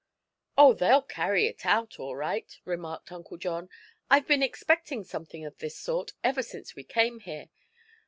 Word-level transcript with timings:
"Oh, 0.57 0.73
they'll 0.73 1.03
carry 1.03 1.45
it 1.45 1.63
out, 1.63 1.99
all 1.99 2.15
right," 2.15 2.59
remarked 2.65 3.11
Uncle 3.11 3.37
John. 3.37 3.69
"I've 4.09 4.25
been 4.25 4.41
expecting 4.41 5.03
something 5.03 5.45
of 5.45 5.59
this 5.59 5.75
sort, 5.77 6.13
ever 6.23 6.41
since 6.41 6.75
we 6.75 6.83
came 6.83 7.19
here. 7.19 7.49